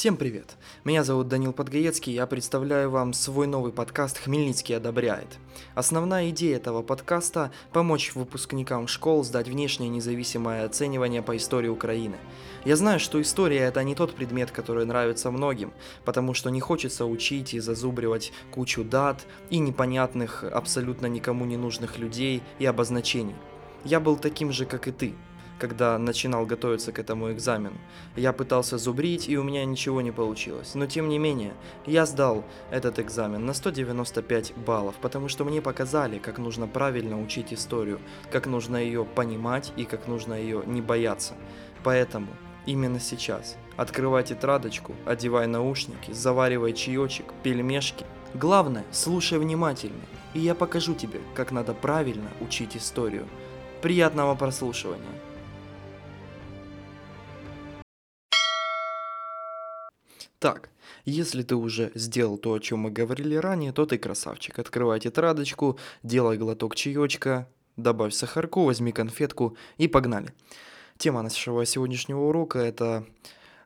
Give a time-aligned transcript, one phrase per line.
[0.00, 0.56] Всем привет!
[0.82, 5.38] Меня зовут Данил Подгаецкий, я представляю вам свой новый подкаст «Хмельницкий одобряет».
[5.74, 12.16] Основная идея этого подкаста– помочь выпускникам школ сдать внешнее независимое оценивание по истории Украины.
[12.64, 15.70] Я знаю, что история– это не тот предмет, который нравится многим,
[16.06, 21.98] потому что не хочется учить и зазубривать кучу дат и непонятных, абсолютно никому не нужных
[21.98, 23.36] людей и обозначений.
[23.84, 25.14] Я был таким же, как и ты–
[25.60, 27.76] когда начинал готовиться к этому экзамену.
[28.16, 30.74] Я пытался зубрить, и у меня ничего не получилось.
[30.74, 31.52] Но тем не менее,
[31.86, 37.52] я сдал этот экзамен на 195 баллов, потому что мне показали, как нужно правильно учить
[37.52, 38.00] историю,
[38.32, 41.34] как нужно ее понимать и как нужно ее не бояться.
[41.84, 42.28] Поэтому
[42.66, 48.04] именно сейчас открывай тетрадочку, одевай наушники, заваривай чаечек, пельмешки.
[48.34, 50.04] Главное, слушай внимательно,
[50.34, 53.26] и я покажу тебе, как надо правильно учить историю.
[53.82, 55.29] Приятного прослушивания!
[60.40, 60.70] Так,
[61.04, 64.58] если ты уже сделал то, о чем мы говорили ранее, то ты красавчик.
[64.58, 67.46] Открывай тетрадочку, делай глоток чаечка,
[67.76, 70.32] добавь сахарку, возьми конфетку и погнали.
[70.96, 73.04] Тема нашего сегодняшнего урока– это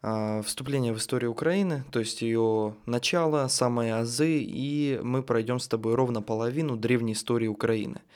[0.00, 5.68] э, вступление в историю Украины, то есть ее начало, самые азы, и мы пройдем с
[5.68, 8.00] тобой ровно половину древней истории Украины–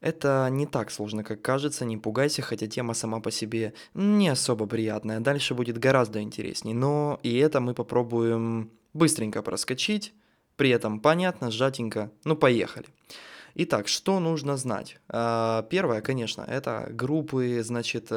[0.00, 4.66] это не так сложно, как кажется, не пугайся, хотя тема сама по себе не особо
[4.66, 5.20] приятная.
[5.20, 10.14] Дальше будет гораздо интересней, но и это мы попробуем быстренько проскочить,
[10.56, 12.10] при этом понятно, сжатенько.
[12.24, 12.86] Ну, поехали.
[13.54, 14.98] Итак, что нужно знать?
[15.08, 18.10] А, первое, конечно, это группы, значит,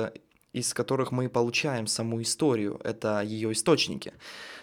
[0.53, 4.13] из которых мы получаем саму историю, это ее источники.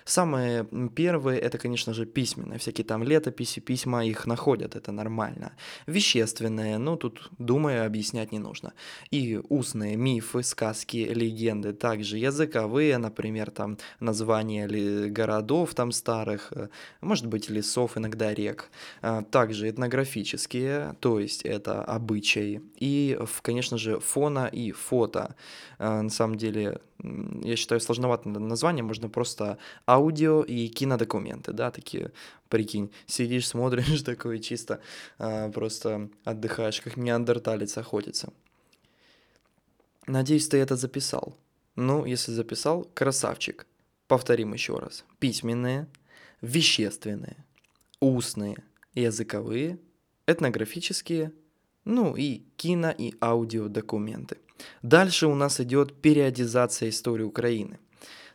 [0.04, 5.52] Самые первые, это, конечно же, письменные, всякие там летописи, письма, их находят, это нормально.
[5.88, 8.72] Вещественные, ну, тут, думаю, объяснять не нужно.
[9.10, 14.68] И устные мифы, сказки, легенды, также языковые, например, там названия
[15.08, 16.68] городов там старых, э,
[17.00, 18.70] может быть, лесов, иногда рек.
[19.02, 22.62] А, также этнографические, то есть это обычаи.
[22.76, 25.34] И, конечно же, фона и фото.
[25.86, 26.80] А, на самом деле,
[27.44, 32.10] я считаю, сложновато название, можно просто аудио и кинодокументы, да, такие,
[32.48, 34.80] прикинь, сидишь, смотришь такое чисто,
[35.18, 38.32] а, просто отдыхаешь, как неандерталец охотится.
[40.08, 41.36] Надеюсь, ты это записал.
[41.76, 43.64] Ну, если записал, красавчик.
[44.08, 45.04] Повторим еще раз.
[45.20, 45.86] Письменные,
[46.40, 47.36] вещественные,
[48.00, 48.56] устные,
[48.94, 49.78] языковые,
[50.26, 51.32] этнографические,
[51.84, 54.38] ну и кино и аудиодокументы.
[54.82, 57.78] Дальше у нас идет периодизация истории Украины.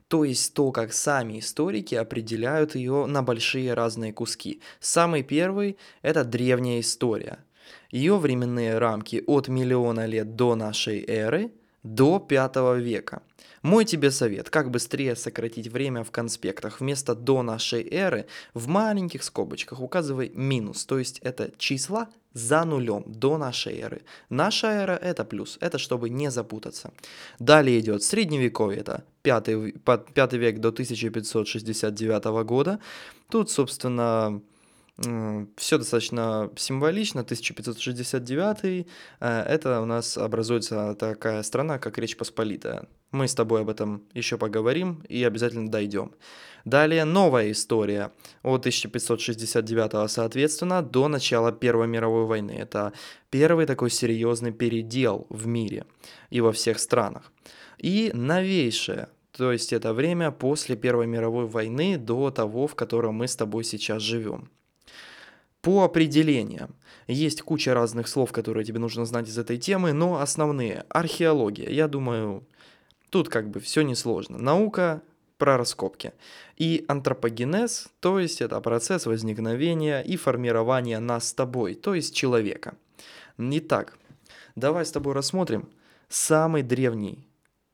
[0.07, 4.61] То есть то, как сами историки определяют ее на большие разные куски.
[4.81, 7.45] Самый первый– это древняя история.
[7.91, 11.51] Ее временные рамки от миллиона лет до нашей эры
[11.83, 13.21] до пятого века.
[13.61, 16.81] Мой тебе совет, как быстрее сократить время в конспектах.
[16.81, 23.03] Вместо до нашей эры в маленьких скобочках указывай минус, то есть это числа за нулем
[23.05, 24.01] до нашей эры.
[24.29, 26.91] Наша эра это плюс, это чтобы не запутаться.
[27.39, 32.79] Далее идет средневековье, это 5, 5 век до 1569 года.
[33.29, 34.41] Тут, собственно,
[35.57, 37.21] все достаточно символично.
[37.21, 38.87] 1569
[39.19, 42.87] э, это у нас образуется такая страна, как Речь Посполитая.
[43.11, 46.13] Мы с тобой об этом еще поговорим и обязательно дойдем.
[46.63, 48.11] Далее новая история
[48.43, 52.51] от 1569 соответственно до начала Первой мировой войны.
[52.51, 52.93] Это
[53.29, 55.85] первый такой серьезный передел в мире
[56.29, 57.31] и во всех странах.
[57.77, 63.27] И новейшая то есть это время после Первой мировой войны до того, в котором мы
[63.27, 64.49] с тобой сейчас живем.
[65.61, 66.75] По определениям.
[67.07, 70.85] Есть куча разных слов, которые тебе нужно знать из этой темы, но основные.
[70.89, 71.69] Археология.
[71.69, 72.43] Я думаю,
[73.09, 74.37] тут как бы все несложно.
[74.37, 75.01] Наука
[75.37, 76.13] про раскопки.
[76.55, 82.75] И антропогенез, то есть это процесс возникновения и формирования нас с тобой, то есть человека.
[83.39, 83.97] Итак,
[84.55, 85.67] давай с тобой рассмотрим
[86.09, 87.27] самый древний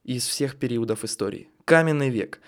[0.06, 1.50] из всех периодов истории.
[1.66, 2.40] Каменный век.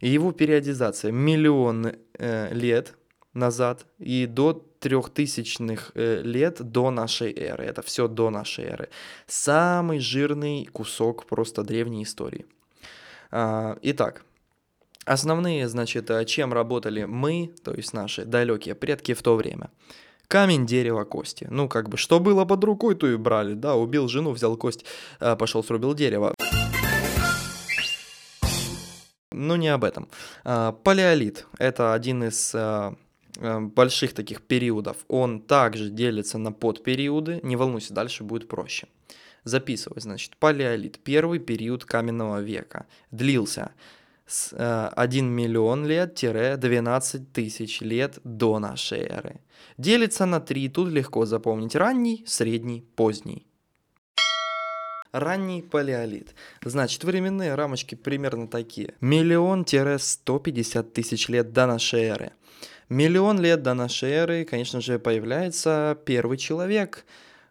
[0.00, 2.96] Его периодизация миллион э, лет
[3.34, 7.64] назад и до трехтысячных э, лет до нашей эры.
[7.64, 8.88] Это все до нашей эры.
[9.26, 12.46] Самый жирный кусок просто древней истории.
[13.30, 14.24] А, итак,
[15.04, 19.70] основные, значит, э, чем работали мы, то есть наши далекие предки в то время.
[20.28, 21.46] Камень, дерево, кости.
[21.50, 24.84] Ну, как бы, что было под рукой, то и брали, да, убил жену, взял кость,
[25.20, 26.34] э, пошел срубил дерево.
[29.32, 30.08] Но не об этом.
[30.44, 32.54] А, палеолит– это один из
[33.38, 37.40] больших таких периодов, он также делится на подпериоды.
[37.42, 38.86] Не волнуйся, дальше будет проще.
[39.44, 43.72] Записывай, значит, палеолит, первый период каменного века, длился
[44.56, 49.40] 1 миллион лет-12 тысяч лет до нашей эры.
[49.76, 51.74] Делится на три, тут легко запомнить.
[51.76, 53.46] Ранний, средний, поздний.
[55.12, 56.34] Ранний палеолит.
[56.64, 58.94] Значит, временные рамочки примерно такие.
[59.00, 62.32] Миллион-150 тысяч лет до нашей эры.
[62.94, 67.04] Миллион лет до нашей эры, конечно же, появляется первый человек.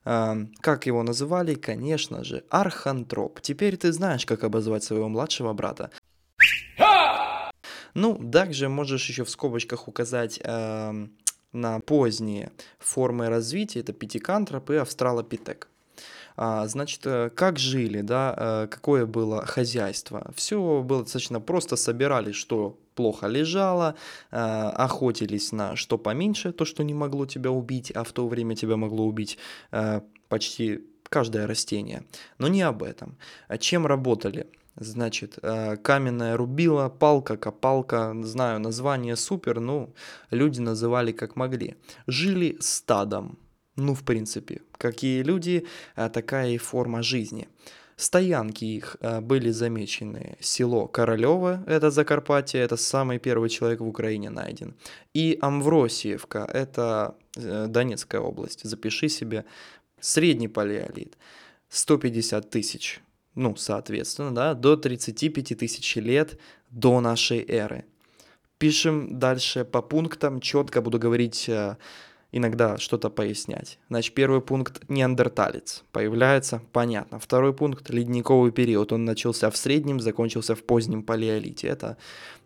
[0.06, 1.56] Как его называли?
[1.56, 3.42] Конечно же, архантроп.
[3.42, 5.90] Теперь ты знаешь, как обозвать своего младшего брата.
[7.94, 11.07] Ну, также можешь еще в скобочках указать э,
[11.51, 15.68] на поздние формы развития, это пятикантроп и австралопитек.
[16.38, 20.31] А, значит, э, как жили, да, э, какое было хозяйство.
[20.36, 23.95] Все было достаточно просто, собирали, что плохо лежало,
[24.31, 28.56] э, охотились на что поменьше, то, что не могло тебя убить, а в то время
[28.56, 29.38] тебя могло убить
[30.30, 30.80] почти
[31.10, 32.04] каждое растение.
[32.40, 33.18] Но не об этом.
[33.48, 34.48] А чем работали?
[34.75, 35.38] Значит,
[35.84, 39.94] каменная рубила, палка, копалка, знаю название супер, ну,
[40.31, 41.75] люди называли как могли.
[42.07, 43.38] Жили стадом,
[43.75, 47.48] ну, в принципе, какие люди, а, такая и форма жизни.
[48.03, 50.35] Стоянки их а, были замечены.
[50.41, 54.75] Село Королево, это Закарпатье, это самый первый человек в Украине найден.
[55.13, 58.65] И Амвросиевка, это э, Донецкая область.
[58.65, 59.45] Запиши себе.
[60.01, 61.17] Средний палеолит.
[61.69, 63.00] 150 тысяч,
[63.35, 66.38] ну, соответственно, да, до 35 тысяч лет
[66.71, 67.85] до нашей эры.
[68.57, 71.77] Пишем дальше по пунктам, четко буду говорить э,
[72.33, 73.80] иногда что-то пояснять.
[73.89, 75.83] Значит, первый пункт– неандерталец.
[75.91, 77.19] Появляется, понятно.
[77.19, 78.91] Второй пункт– ледниковый период.
[78.91, 81.68] Он начался в среднем, закончился в позднем палеолите.
[81.68, 81.97] Это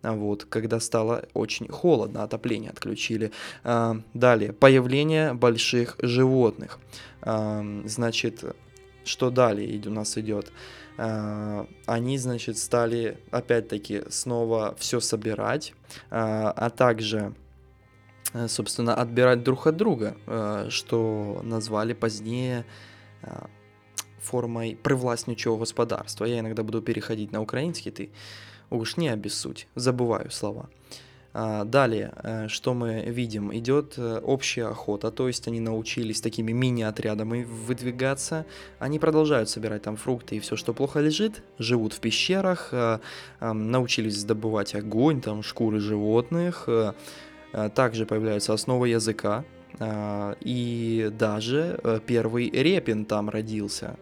[0.04, 3.32] а, вот, когда стало очень холодно, отопление отключили.
[3.64, 6.80] А, далее, появление больших животных.
[7.22, 8.44] А, значит,
[9.06, 10.52] что далее у нас идет?
[10.98, 15.76] Они, значит, стали опять-таки снова все собирать,
[16.10, 17.36] а также
[18.48, 22.66] собственно, отбирать друг от друга, э, что назвали позднее
[23.22, 23.46] э,
[24.20, 26.26] формой привластничего господарства.
[26.26, 28.10] Я иногда буду переходить на украинский, ты
[28.70, 30.70] уж не обессудь, забываю слова.
[31.34, 38.46] А, далее, что мы видим, идет общая охота, то есть они научились такими мини-отрядами выдвигаться,
[38.80, 42.74] они продолжают собирать там фрукты и все, что плохо лежит, живут в пещерах,
[43.40, 46.94] научились добывать огонь, там шкуры животных, Э,
[47.76, 49.44] также появляются основы языка,
[49.80, 53.96] э, и даже э, первый репин там родился.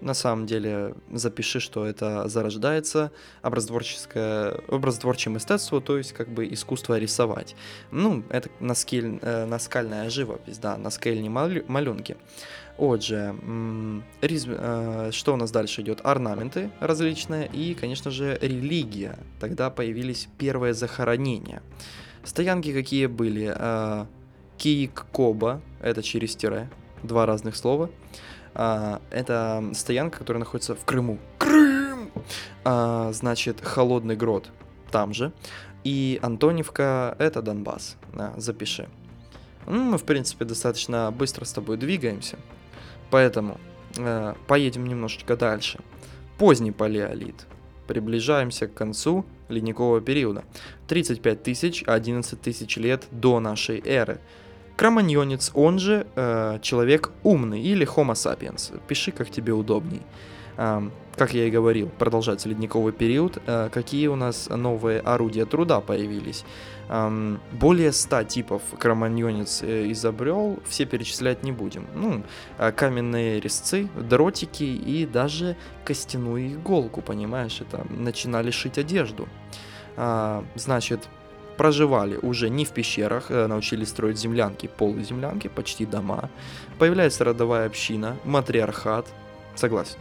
[0.00, 3.10] На самом деле, запиши, что это зарождается
[3.40, 7.54] образотворческое, образотворчим искусство, то есть как бы искусство рисовать.
[7.92, 11.30] Ну, это наскель, наскальная живопись, да, наскельні
[11.68, 12.16] малюнки.
[12.78, 13.34] Отже,
[14.22, 14.46] різ...
[15.10, 16.00] что у нас дальше идет?
[16.04, 19.18] Орнаменты различные и, конечно же, религия.
[19.40, 21.62] Тогда появились первые захоронения.
[22.24, 23.52] Стоянки какие были?
[23.54, 24.06] А,
[24.58, 26.70] Киик-Коба, это через тире,
[27.02, 27.90] два разных слова.
[28.54, 31.18] А, это стоянка, которая находится в Крыму.
[31.38, 32.10] Крым!
[32.64, 34.50] А, значит, Холодный Грот
[34.90, 35.32] там же.
[35.84, 37.96] И Антонивка— это Донбасс.
[38.36, 38.88] запиши.
[39.66, 42.36] Ну, мы, в принципе, достаточно быстро с тобой двигаемся.
[43.10, 43.58] Поэтому
[43.96, 45.80] э, поедем немножечко дальше.
[46.38, 47.46] Поздний палеолит.
[47.86, 50.44] Приближаемся к концу ледникового периода.
[50.88, 54.20] 35 тысяч, 11 тысяч лет до нашей эры.
[54.76, 58.80] Кроманьонец, он же э, человек умный или Homo sapiens.
[58.88, 60.02] Пиши, как тебе удобней.
[61.16, 63.38] Как я и говорил, продолжается ледниковый период.
[63.46, 66.44] Э, какие у нас новые орудия труда появились?
[67.52, 71.86] Более 100 типов кроманьонец э, изобрел, все перечислять не будем.
[71.94, 72.22] Ну,
[72.58, 79.26] э, каменные резцы, дротики и даже костяную иголку, понимаешь, это начинали шить одежду.
[79.96, 81.08] Э, значит,
[81.56, 86.28] проживали уже не в пещерах, э, научились строить землянки, полуземлянки, почти дома.
[86.78, 89.06] Появляется родовая община, матриархат.
[89.54, 89.98] Согласен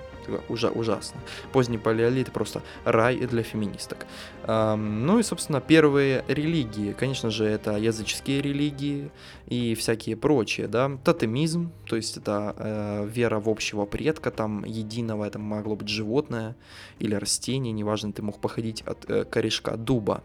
[0.49, 1.21] ужа ужасно.
[1.51, 4.05] Поздний палеолит просто рай для феминисток.
[4.47, 9.11] Эм, ну и, собственно, первые религии, конечно же, это языческие религии
[9.47, 10.91] и всякие прочие, да.
[11.03, 16.55] Тотемизм, то есть это э, вера в общего предка, там единого, это могло быть животное
[16.99, 20.23] или растение, неважно, ты мог походить от э, корешка дуба.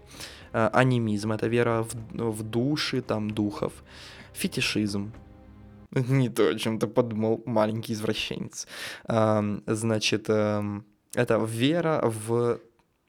[0.52, 3.72] Э, анимизм, это вера в, в души, там, духов.
[4.32, 5.12] Фетишизм,
[6.08, 8.66] Не то, о чем ты подумал, маленький извращенец.
[9.66, 10.84] Значит, эм,
[11.14, 12.60] это вера в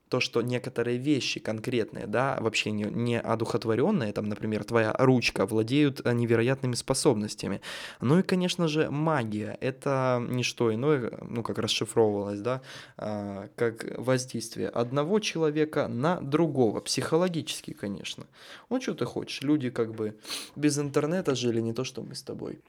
[0.09, 6.01] то, что некоторые вещи конкретные, да, вообще не, не одухотворенные, там, например, твоя ручка, владеют
[6.05, 7.61] э, невероятными способностями.
[8.01, 9.57] Ну и, конечно же, магия.
[9.61, 12.61] Это не что иное, ну, как расшифровывалось, да,
[12.97, 18.25] а, как воздействие одного человека на другого, психологически, конечно.
[18.69, 20.15] Ну, что ты хочешь, люди как бы
[20.55, 22.59] без интернета жили, не то, что мы с тобой.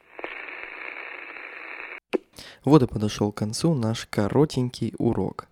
[2.64, 5.49] Вот и подошел к концу наш коротенький урок.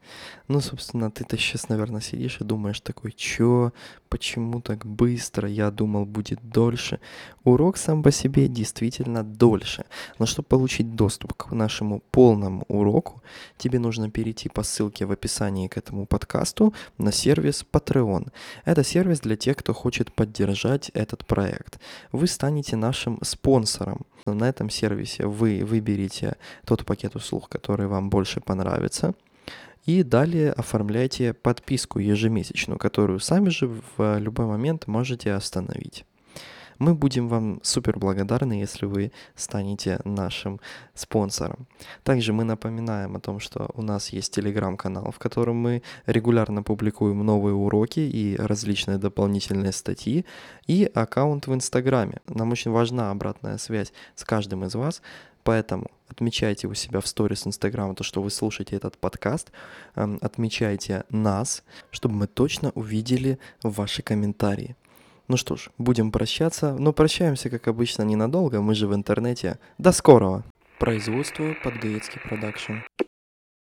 [0.49, 3.73] Ну, собственно, ты-то сейчас, наверное, сидишь и думаешь такой, чё,
[4.09, 7.01] почему так быстро, я думал, будет дольше.
[7.45, 9.85] Урок сам по себе действительно дольше.
[10.19, 13.23] Но чтобы получить доступ к нашему полному уроку,
[13.59, 18.31] тебе нужно перейти по ссылке в описании к этому подкасту на сервис Patreon.
[18.65, 21.81] Это сервис для тех, кто хочет поддержать этот проект.
[22.13, 24.07] Вы станете нашим спонсором.
[24.27, 29.15] На этом сервисе вы выберете тот пакет услуг, который вам больше понравится–
[29.87, 36.05] и далее оформляйте подписку ежемесячную, которую сами же в любой момент можете остановить.
[36.79, 40.61] Мы будем вам супер благодарны, если вы станете нашим
[40.95, 41.67] спонсором.
[42.03, 47.25] Также мы напоминаем о том, что у нас есть телеграм-канал, в котором мы регулярно публикуем
[47.25, 50.27] новые уроки и различные дополнительные статьи,
[50.67, 52.21] и аккаунт в Инстаграме.
[52.29, 55.03] Нам очень важна обратная связь с каждым из вас,
[55.47, 59.53] Поэтому отмечайте у себя в сторис Инстаграма то, что вы слушаете этот подкаст,
[59.95, 64.75] эм, отмечайте нас, чтобы мы точно увидели ваши комментарии.
[65.29, 69.59] Ну что ж, будем прощаться, но прощаемся, как обычно, ненадолго, мы же в интернете.
[69.79, 70.45] До скорого!
[70.79, 72.75] Производство Подгаецкий продакшн.